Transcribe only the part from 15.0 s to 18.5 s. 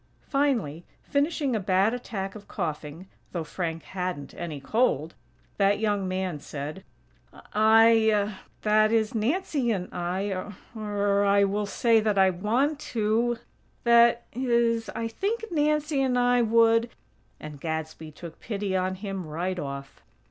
think Nancy and I would" and Gadsby took